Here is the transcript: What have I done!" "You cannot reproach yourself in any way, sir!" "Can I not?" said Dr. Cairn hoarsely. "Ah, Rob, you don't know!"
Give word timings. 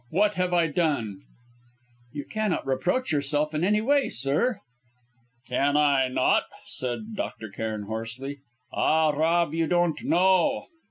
What 0.09 0.33
have 0.33 0.51
I 0.51 0.65
done!" 0.65 1.21
"You 2.11 2.25
cannot 2.25 2.65
reproach 2.65 3.11
yourself 3.11 3.53
in 3.53 3.63
any 3.63 3.81
way, 3.81 4.09
sir!" 4.09 4.59
"Can 5.47 5.77
I 5.77 6.07
not?" 6.07 6.45
said 6.65 7.13
Dr. 7.13 7.49
Cairn 7.49 7.83
hoarsely. 7.83 8.39
"Ah, 8.73 9.09
Rob, 9.11 9.53
you 9.53 9.67
don't 9.67 10.03
know!" 10.03 10.65